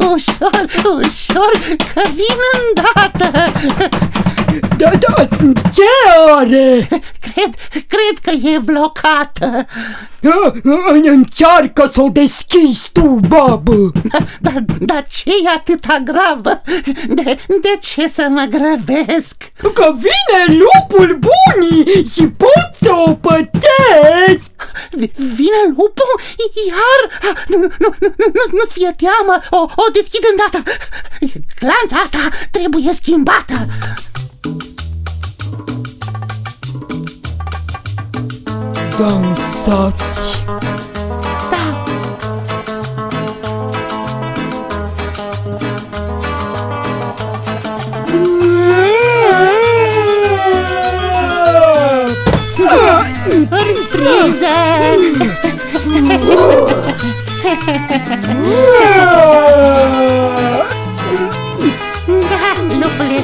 ușor, 0.14 0.64
ușor, 0.84 1.52
că 1.94 2.02
vin 2.14 2.40
îndată 2.56 3.50
Da, 4.76 4.90
da, 4.90 5.28
ce 5.72 5.82
are? 6.36 6.88
Cred, 7.36 7.54
cred 7.70 8.18
că 8.22 8.48
e 8.48 8.58
blocată 8.58 9.66
A, 10.22 10.52
a, 10.64 10.92
Încearcă 11.04 11.90
să 11.92 12.00
o 12.00 12.08
deschizi 12.08 12.90
tu, 12.92 13.18
babă 13.28 13.92
Dar, 14.40 14.64
dar 14.78 15.06
ce 15.10 15.30
e 15.44 15.48
atâta 15.56 15.98
gravă? 16.04 16.62
De, 17.08 17.38
de 17.46 17.78
ce 17.80 18.08
să 18.08 18.26
mă 18.30 18.46
grăbesc? 18.50 19.36
Că 19.74 19.94
vine 19.94 20.58
lupul 20.60 21.18
bunii 21.18 22.06
și 22.14 22.22
pot 22.26 22.70
să 22.80 22.90
o 23.06 23.12
pățesc 23.14 24.52
Vi- 24.90 25.12
Vine 25.16 25.62
lupul? 25.68 26.14
Iar? 26.68 27.34
Nu, 27.48 27.56
nu, 27.58 27.68
nu, 27.78 27.94
nu, 28.00 28.14
nu, 28.16 28.42
nu-ți 28.52 28.72
fie 28.72 28.94
teamă, 28.96 29.38
o, 29.50 29.56
o 29.56 29.90
deschid 29.92 30.22
îndată 30.30 30.70
Clanța 31.58 31.96
asta 32.04 32.18
trebuie 32.50 32.92
schimbată 32.92 33.66
Dansați 38.98 40.44
Da, 41.50 41.86
surpriză! 53.28 54.54
Da, 62.06 62.50
lupule 62.80 63.20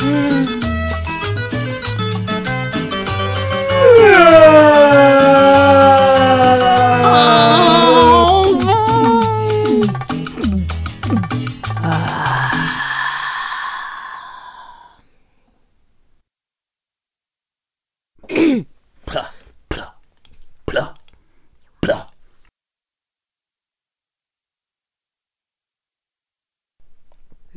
Mm-hmm. 0.00 0.67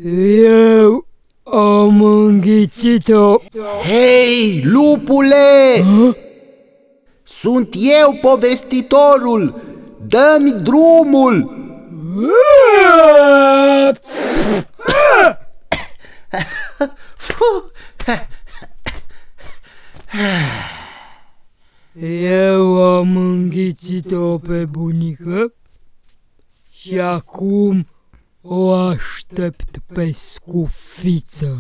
Eu 0.03 1.05
am 1.43 2.01
înghițit-o 2.03 3.37
Hei, 3.83 4.61
lupule! 4.63 5.83
Sunt 7.23 7.69
eu 7.77 8.17
povestitorul! 8.21 9.61
Dă-mi 10.07 10.51
drumul! 10.51 11.59
Eu 22.01 22.83
am 22.83 23.17
înghițit-o 23.17 24.37
pe 24.37 24.65
bunică 24.65 25.53
și 26.71 26.99
acum 26.99 27.87
o 28.41 28.71
aștept 28.73 29.20
pe 29.93 30.11
scufiță. 30.11 31.59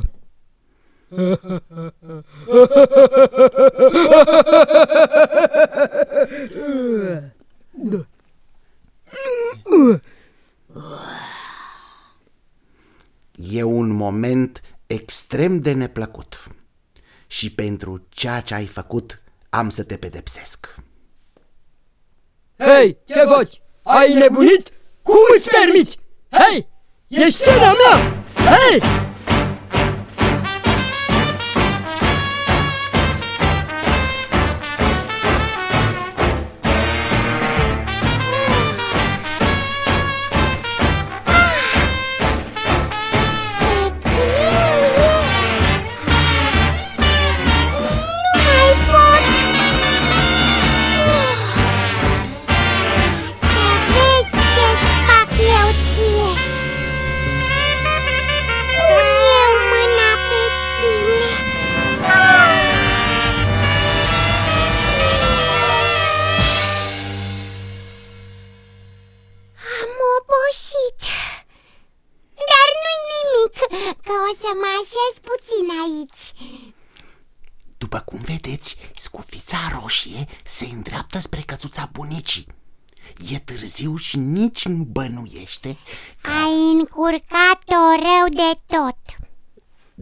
E 13.35 13.63
un 13.63 13.89
moment 13.89 14.61
extrem 14.87 15.59
de 15.59 15.71
neplăcut. 15.71 16.47
Și 17.27 17.53
pentru 17.53 18.05
ceea 18.09 18.41
ce 18.41 18.53
ai 18.53 18.65
făcut, 18.65 19.21
am 19.49 19.69
să 19.69 19.83
te 19.83 19.97
pedepsesc. 19.97 20.75
Hei, 22.57 22.97
ce 23.05 23.23
faci? 23.25 23.61
Ai 23.83 24.13
nebunit? 24.13 24.71
Cum 25.01 25.15
îți 25.37 25.49
permiți? 25.49 25.99
Hei, 26.29 26.67
e 27.11 27.31
scena 27.31 27.73
mea! 27.73 27.99
Hei! 28.45 28.79
Ce 28.79 29.00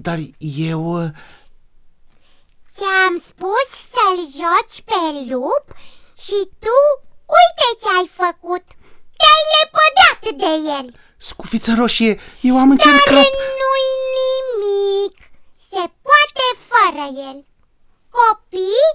dar 0.10 0.20
eu... 0.70 0.82
uh, 1.04 1.10
Ți-am 2.76 3.16
spus 3.30 3.68
să-l 3.94 4.18
joci 4.40 4.78
pe 4.90 5.00
lup 5.34 5.66
și 6.26 6.38
tu 6.64 6.78
uite 7.40 7.68
ce 7.82 7.90
ai 7.98 8.08
făcut. 8.22 8.66
Te-ai 9.20 9.44
lepădat 9.56 10.22
de 10.42 10.52
el. 10.78 10.88
Scufița 11.18 11.74
roșie, 11.82 12.20
eu 12.42 12.56
am 12.58 12.70
Dar 12.70 12.72
încercat... 12.72 13.26
nu-i 13.60 13.90
nimic. 14.20 15.16
Se 15.72 15.84
poate 16.08 16.46
fără 16.72 17.06
el. 17.30 17.38
Copii, 18.18 18.88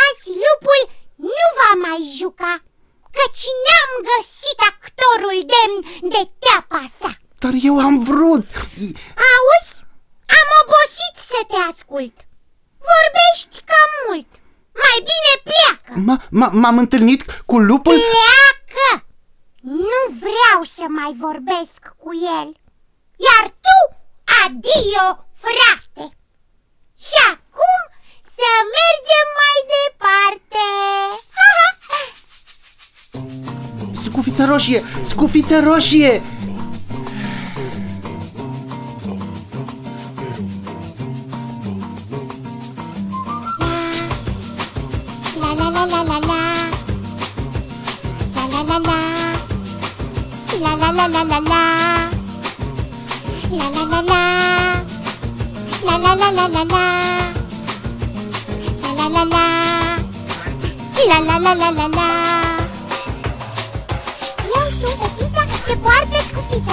azi 0.00 0.28
lupul 0.44 0.82
nu 1.14 1.44
va 1.58 1.70
mai 1.88 2.00
juca, 2.18 2.54
căci 3.16 3.44
n-am 3.64 3.92
găsit 4.10 4.58
actorul 4.72 5.38
demn 5.52 5.76
de 6.14 6.22
teapa 6.44 6.82
sa. 7.00 7.16
Dar 7.38 7.52
eu 7.62 7.78
am 7.78 7.98
vrut... 8.04 8.46
I- 8.86 8.96
Auzi? 9.32 9.79
Am 11.32 11.36
obosit 11.36 11.36
să 11.36 11.40
te 11.48 11.56
ascult. 11.72 12.16
Vorbești 12.90 13.56
cam 13.70 13.90
mult. 14.06 14.30
Mai 14.82 14.96
bine 15.10 15.32
pleacă. 15.48 15.90
m- 16.06 16.22
m- 16.38 16.52
M-am 16.60 16.78
întâlnit 16.78 17.42
cu 17.46 17.58
lupul... 17.58 17.92
Pleacă! 17.92 19.04
Nu 19.60 20.00
vreau 20.24 20.58
să 20.76 20.84
mai 20.88 21.12
vorbesc 21.26 21.80
cu 22.02 22.10
el. 22.40 22.48
Iar 23.28 23.44
tu, 23.64 23.78
adio, 24.44 25.06
frate! 25.44 26.04
Și 27.06 27.16
acum 27.34 27.80
să 28.36 28.48
mergem 28.76 29.26
mai 29.40 29.58
departe. 29.76 30.66
Scufița 34.04 34.44
roșie! 34.44 34.84
Scufița 35.04 35.60
roșie! 35.60 36.22
La 45.80 45.86
la 45.86 46.02
la 46.02 46.18
la 46.20 46.20
la 46.20 46.28
la. 46.28 46.50
La 48.36 48.44
la 48.52 48.62
la 48.68 48.78
la. 48.88 48.98
La 50.60 50.76
la 50.76 50.92
la 50.92 51.06
la 51.08 51.22
la 51.24 51.38
la. 51.40 51.62
La 53.50 53.66
la 53.74 53.84
la 53.86 54.00
la 54.02 54.22
La 55.86 55.94
la 55.96 56.12
la 56.14 56.28
la 56.30 56.46
la 56.48 56.64
la 56.64 56.84
La 58.82 58.90
la 58.98 59.06
la 59.08 59.24
la 59.24 59.44
La 61.08 61.18
la 61.18 61.36
la 61.38 61.52
la 61.54 61.70
la 61.70 61.86
la 61.96 62.08
Eu 64.56 64.66
sunt 64.80 64.96
fetița 65.00 65.42
ce 65.66 65.74
poartă 65.76 66.18
scufița 66.28 66.69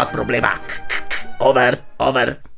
Am 0.00 0.06
rezolvat 0.06 0.10
problema. 0.10 0.60
Over, 1.38 1.78
over 1.96 2.49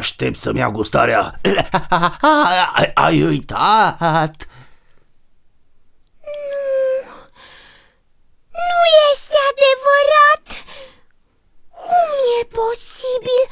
Aștept 0.00 0.38
să-mi 0.38 0.58
iau 0.58 0.70
gustarea 0.70 1.40
Ai- 2.74 2.90
Ai 3.06 3.22
uitat? 3.22 4.34
Nu 8.68 8.80
este 9.12 9.36
adevărat! 9.50 10.44
Cum 11.80 12.10
e 12.40 12.44
posibil? 12.44 13.42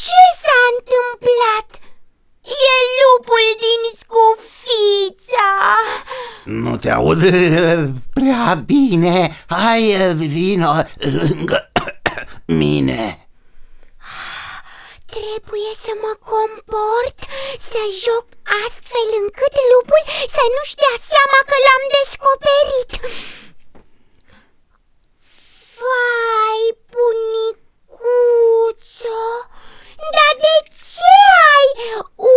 Ce 0.00 0.20
s-a 0.42 0.58
întâmplat? 0.74 1.68
E 2.70 2.74
lupul 3.00 3.46
din 3.64 3.82
scufița! 4.00 5.50
Nu 6.44 6.76
te 6.76 6.90
aud 6.90 7.20
prea 8.18 8.54
bine 8.64 9.44
Hai, 9.48 10.14
vino 10.16 10.72
lângă 10.96 11.72
mine 12.44 13.16
Trebuie 15.16 15.72
să 15.84 15.92
mă 16.04 16.12
comport, 16.32 17.18
să 17.68 17.80
joc 18.04 18.26
astfel 18.64 19.08
încât 19.22 19.54
lupul 19.72 20.02
să 20.36 20.42
nu-și 20.54 20.78
dea 20.82 20.96
seama 21.10 21.38
că 21.48 21.56
l-am 21.64 21.84
descoperit. 21.98 22.90
Vai, 25.80 26.60
bunicuțo, 26.94 28.40
dar 30.14 30.32
de 30.44 30.56
ce 30.88 31.14
ai 31.56 31.68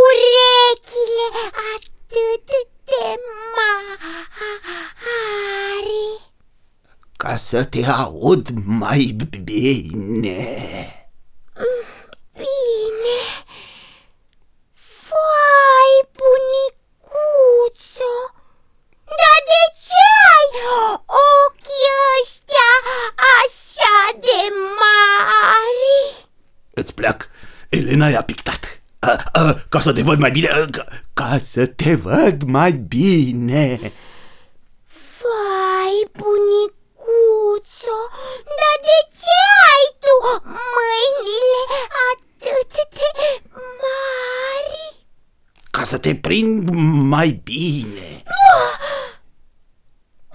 urechile 0.01 1.27
atât 1.73 2.47
de 2.89 3.05
mari? 3.55 4.83
Ca 7.17 7.37
să 7.37 7.64
te 7.75 7.83
aud 7.85 8.49
mai 8.65 9.15
bine 9.43 10.39
Bine. 12.33 13.19
Vai, 15.07 15.91
bunicuțo, 16.17 18.13
dar 19.19 19.39
de 19.51 19.61
ce 19.85 20.03
ai 20.35 20.47
ochii 21.39 21.89
ăștia 22.21 22.71
așa 23.39 23.97
de 24.19 24.39
mari? 24.79 26.27
Îți 26.73 26.93
plac? 26.93 27.29
Elena 27.69 28.07
i-a 28.09 28.21
pictat 28.23 28.81
a, 28.99 29.23
a, 29.31 29.65
Ca 29.69 29.79
să 29.79 29.93
te 29.93 30.01
văd 30.01 30.19
mai 30.19 30.31
bine 30.31 30.47
a, 30.47 30.65
ca, 30.71 30.85
Ca 31.13 31.39
să 31.51 31.65
te 31.65 31.95
văd 31.95 32.43
mai 32.43 32.71
bine 32.71 33.91
Vai, 35.19 36.09
bunicuțo, 36.17 37.97
dar 38.59 38.77
de 38.87 38.97
ce 39.19 39.37
ai 39.71 39.85
tu 40.03 40.15
mâinile 40.43 41.63
atât 42.09 42.73
de 42.99 43.41
mari? 43.53 45.05
Ca 45.71 45.83
să 45.95 46.01
te 46.01 46.15
prind 46.15 46.69
mai 47.09 47.39
bine 47.43 48.23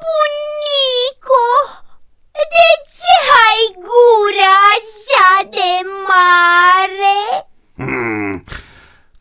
Bunico, 0.01 1.49
de 2.33 2.67
ce 2.97 3.15
ai 3.47 3.63
gura 3.75 4.55
așa 4.75 5.49
de 5.51 5.73
mare? 6.09 7.49
Hmm, 7.77 8.45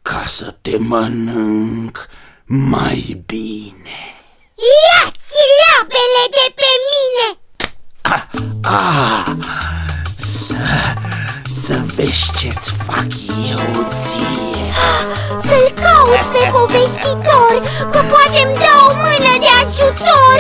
Ca 0.01 0.23
să 0.25 0.55
te 0.61 0.77
mănânc 0.77 2.07
mai 2.45 3.23
bine. 3.25 3.99
Ia-ți 4.55 5.37
labele 5.59 6.23
de 6.31 6.53
pe 6.55 6.71
mine! 6.89 7.39
Ah, 8.01 8.23
să, 8.63 9.25
să 11.69 11.81
vezi 11.95 12.31
ce-ți 12.37 12.71
fac 12.85 13.07
eu 13.51 13.87
ție. 13.99 14.63
Să-l 15.41 15.73
caut 15.81 16.23
pe 16.33 16.49
povestitor 16.51 17.53
Că 17.91 17.99
poate 18.11 18.39
îmi 18.45 18.53
dă 18.61 18.71
o 18.87 18.93
mână 18.95 19.33
de 19.43 19.49
ajutor 19.61 20.39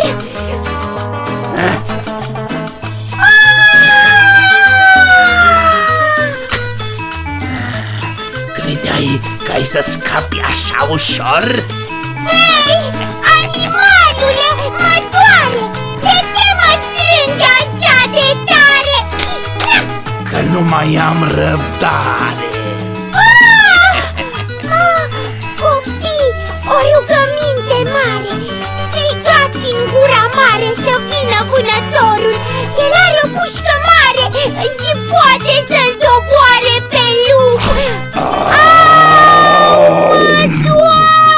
Credeai 8.53 9.21
că 9.45 9.51
ai 9.51 9.63
să 9.63 9.79
scapi 9.81 10.39
așa 10.39 10.87
ușor? 10.91 11.65
Hei, 12.29 12.81
animalule, 13.41 14.49
mă 14.57 14.93
doare 15.11 15.61
De 16.01 16.17
ce 16.35 16.47
mă 16.59 16.71
strângi 16.81 17.43
așa 17.43 17.68
de 17.68 17.68
tare? 17.68 17.68
Că 20.29 20.39
nu 20.53 20.61
mai 20.61 20.95
am 21.09 21.19
răbdare. 21.23 22.47
Ah, 23.21 23.97
Copii, 25.61 26.29
o 26.75 26.77
rugăminte 26.91 27.79
mare. 27.95 28.33
Strigați 28.81 29.65
în 29.75 29.81
gura 29.93 30.23
mare 30.39 30.69
să 30.83 30.93
vină 31.09 31.39
vânătorul. 31.49 32.35
El 32.83 32.93
are 33.05 33.19
o 33.23 33.27
pușcă 33.37 33.73
mare 33.89 34.23
și 34.79 34.91
poate 35.11 35.55
să-l 35.69 35.91
doboare 36.03 36.75
pe 36.91 37.05
lup. 37.27 37.63
Au, 38.59 39.81
mă 40.09 40.41
doare! 40.65 41.29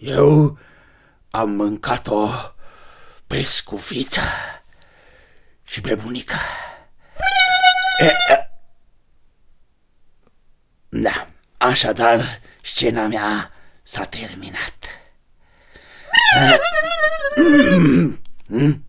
Eu 0.00 0.58
am 1.84 2.00
mâncat-o 2.04 2.30
pe 3.26 3.42
scufiță 3.42 4.20
și 5.64 5.80
pe 5.80 5.94
bunica. 5.94 6.38
E, 7.98 8.04
e. 8.04 8.50
Da, 10.88 11.28
așadar, 11.56 12.40
scena 12.62 13.06
mea 13.06 13.50
s-a 13.82 14.04
terminat. 14.04 14.88
Mm? 18.46 18.86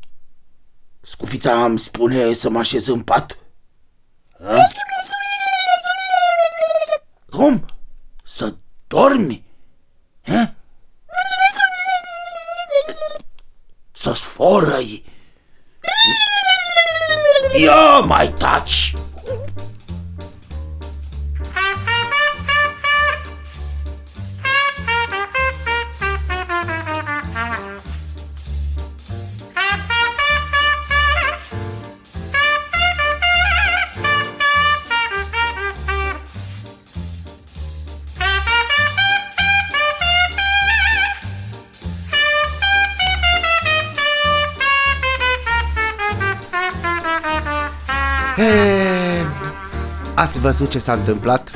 Scufița 1.01 1.63
îmi 1.63 1.79
spune 1.79 2.33
să 2.33 2.49
mă 2.49 2.59
așez 2.59 2.87
în 2.87 3.03
pat? 3.03 3.37
A? 4.43 4.57
Cum? 7.29 7.65
Să 8.23 8.55
dormi? 8.87 9.45
Ha? 10.21 10.54
Să 14.05 14.13
sforăi? 14.13 15.03
Ia 17.63 17.99
mai 17.99 18.33
taci! 18.33 18.93
Văzut 50.45 50.69
ce 50.69 50.79
s-a 50.79 50.93
întâmplat? 50.93 51.51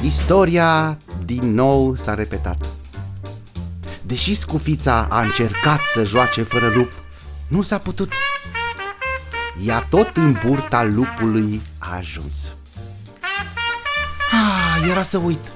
Istoria 0.00 0.96
din 1.24 1.54
nou 1.54 1.96
s-a 1.96 2.14
repetat. 2.14 2.68
Deși 4.02 4.34
scufița 4.34 5.06
a 5.10 5.20
încercat 5.20 5.80
să 5.94 6.04
joace 6.04 6.42
fără 6.42 6.72
lup, 6.74 6.92
nu 7.48 7.62
s-a 7.62 7.78
putut. 7.78 8.12
Ea 9.64 9.86
tot 9.90 10.16
în 10.16 10.36
burta 10.44 10.84
lupului 10.84 11.62
a 11.78 11.96
ajuns. 11.96 12.34
Ah, 14.32 14.88
era 14.90 15.02
să 15.02 15.18
uit. 15.18 15.52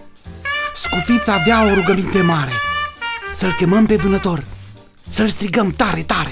Scufița 0.74 1.34
avea 1.34 1.64
o 1.64 1.74
rugăminte 1.74 2.22
mare. 2.22 2.52
Să-l 3.34 3.52
chemăm 3.52 3.86
pe 3.86 3.96
vânător. 3.96 4.44
Să-l 5.08 5.28
strigăm 5.28 5.70
tare, 5.70 6.02
tare. 6.02 6.30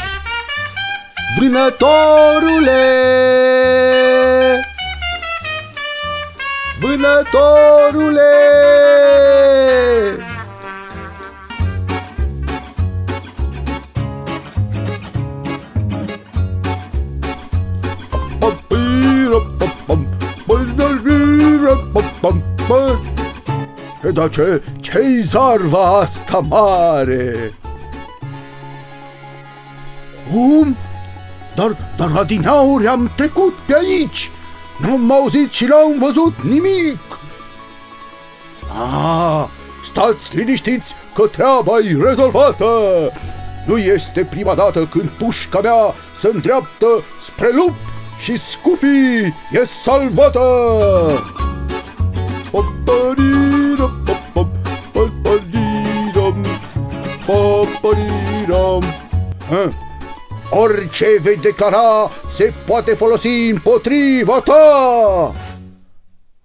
Vânătorule! 1.38 3.47
Vânătorule! 6.98 8.20
E 24.04 24.10
da 24.10 24.28
ce, 24.28 24.62
ce-i 24.80 25.20
zarva 25.20 25.98
asta 25.98 26.38
mare? 26.38 27.52
Cum? 30.32 30.76
Dar, 31.54 31.76
dar 31.96 32.10
adineauri 32.16 32.86
am 32.86 33.10
trecut 33.16 33.54
pe 33.66 33.74
aici. 33.74 34.30
N-am 34.78 35.12
auzit 35.12 35.52
și 35.52 35.64
n-am 35.64 35.98
văzut 35.98 36.42
nimic. 36.42 37.18
Ah, 38.68 39.44
stați 39.84 40.36
liniștiți 40.36 40.94
că 41.14 41.26
treaba 41.26 41.78
e 41.78 41.96
rezolvată. 42.02 42.66
Nu 43.66 43.78
este 43.78 44.24
prima 44.24 44.54
dată 44.54 44.86
când 44.86 45.08
pușca 45.08 45.60
mea 45.60 45.94
se 46.20 46.30
îndreaptă 46.32 46.86
spre 47.20 47.50
lup 47.52 47.74
și 48.20 48.36
Scufi 48.36 48.86
e 49.52 49.66
salvată. 49.82 50.40
Papariram, 57.26 58.84
Orice 60.50 61.18
vei 61.20 61.36
declara 61.36 62.10
se 62.30 62.52
poate 62.66 62.94
folosi 62.94 63.48
împotriva 63.50 64.40
ta! 64.40 65.32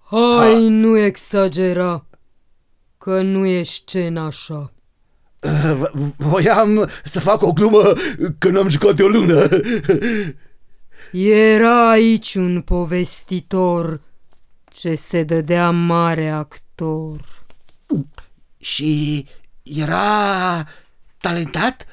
Hai, 0.04 0.68
nu 0.68 0.98
exagera, 0.98 2.04
că 2.98 3.20
nu 3.22 3.46
e 3.46 3.62
scena 3.62 4.26
așa. 4.26 4.72
Voiam 6.16 6.88
să 7.04 7.20
fac 7.20 7.42
o 7.42 7.52
glumă 7.52 7.92
că 8.38 8.48
n-am 8.48 8.68
jucat 8.68 8.94
de 8.94 9.02
o 9.02 9.08
lună. 9.08 9.48
Era 11.12 11.90
aici 11.90 12.34
un 12.34 12.60
povestitor 12.60 14.00
ce 14.70 14.94
se 14.94 15.22
dădea 15.22 15.70
mare 15.70 16.28
actor. 16.28 17.44
Și 18.58 19.26
era 19.62 20.64
talentat? 21.18 21.86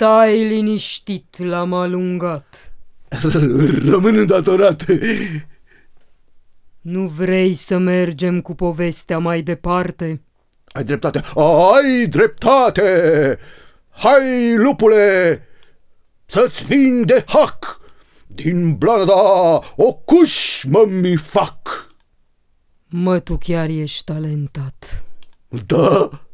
Stai 0.00 0.44
liniștit, 0.44 1.38
l-am 1.38 1.72
alungat. 1.72 2.72
Rămân 3.90 4.16
îndatorat. 4.16 4.84
Nu 6.80 7.06
vrei 7.06 7.54
să 7.54 7.78
mergem 7.78 8.40
cu 8.40 8.54
povestea 8.54 9.18
mai 9.18 9.42
departe? 9.42 10.22
Ai 10.66 10.84
dreptate. 10.84 11.22
Ai 11.34 12.06
dreptate! 12.06 13.38
Hai, 13.90 14.56
lupule, 14.56 15.42
să-ți 16.26 16.64
vin 16.64 17.04
de 17.06 17.24
hac! 17.26 17.80
Din 18.26 18.76
blanada 18.76 19.22
o 19.76 19.92
cușmă 19.92 20.84
mi 20.88 21.16
fac! 21.16 21.88
Mă, 22.88 23.18
tu 23.18 23.36
chiar 23.36 23.68
ești 23.68 24.04
talentat. 24.04 25.04
Da, 25.66 26.10
e, 26.10 26.29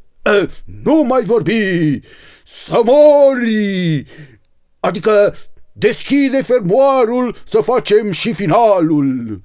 nu 0.82 1.02
mai 1.02 1.22
vorbi! 1.24 2.00
Să 2.44 2.80
mori! 2.84 4.06
Adică 4.80 5.34
deschide 5.72 6.42
fermoarul 6.42 7.36
să 7.46 7.60
facem 7.60 8.10
și 8.10 8.32
finalul! 8.32 9.40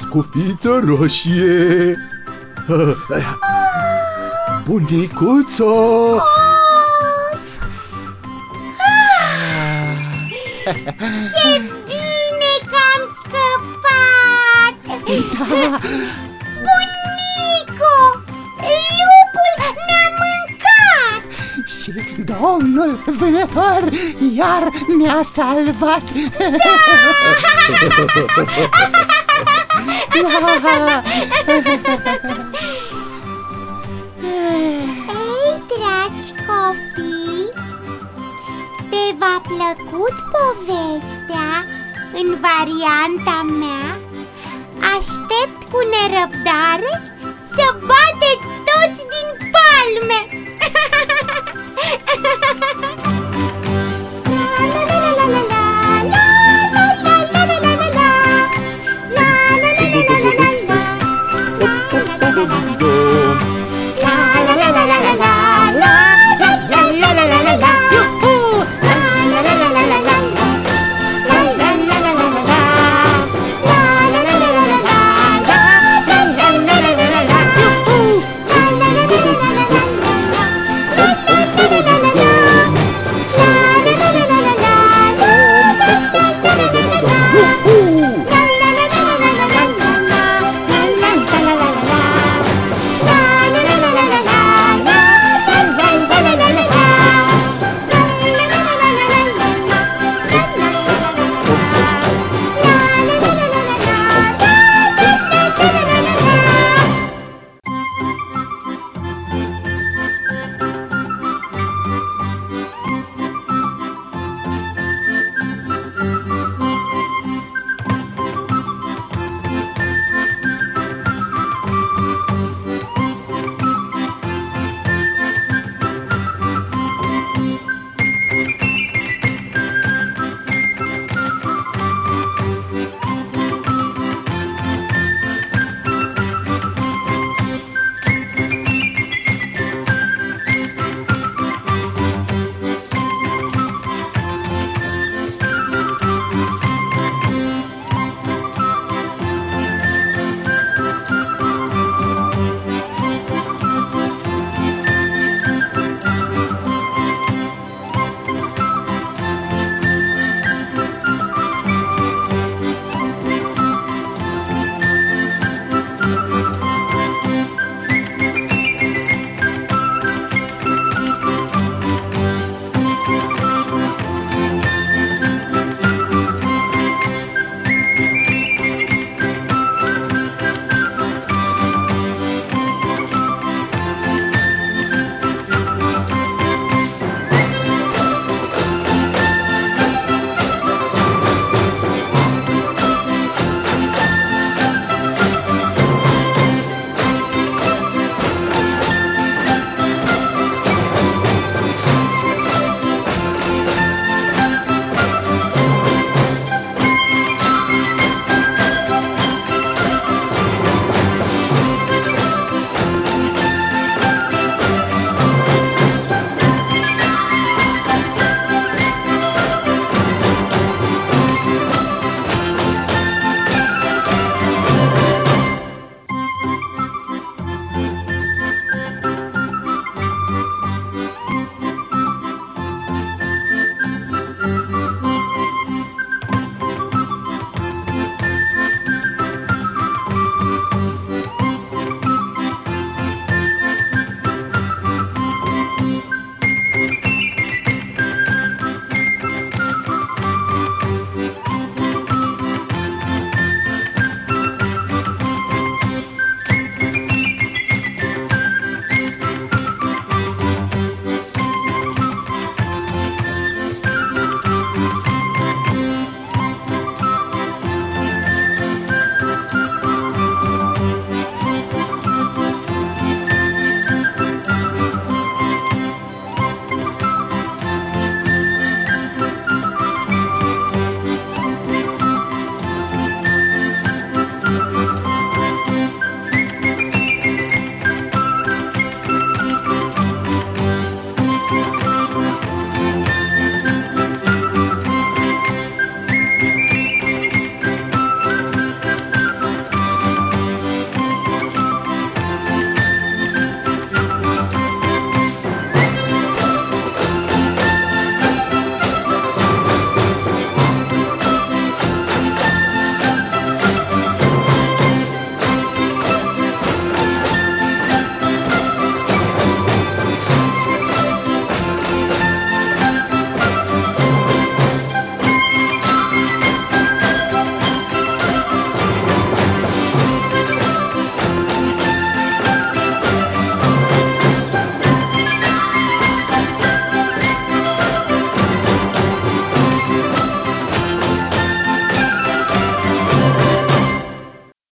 Scufiță 0.00 0.80
roșie! 0.84 1.96
Bunicuțo! 4.64 5.64
Oh! 5.64 6.49
Ce 10.72 11.50
bine 11.88 12.54
că 12.70 12.78
am 12.94 13.02
scăpat! 13.16 14.74
Da, 15.38 15.78
Bunico! 16.64 17.94
Lupul 18.98 19.52
ne-a 19.86 20.06
mâncat! 20.20 21.22
și 21.82 21.92
domnul 22.24 22.92
vânător 23.18 23.82
iar 24.36 24.68
ne-a 24.98 25.22
salvat 25.32 26.02
Ei, 30.14 30.24
V-a 39.20 39.40
plăcut 39.42 40.14
povestea 40.36 41.64
în 42.12 42.38
varianta 42.40 43.42
mea? 43.58 43.98
Aștept 44.96 45.70
cu 45.70 45.78
nerăbdare 45.94 46.92
să 47.54 47.74
bateți 47.80 48.50
toți 48.68 49.00
din 49.12 49.52
palme! 49.54 50.20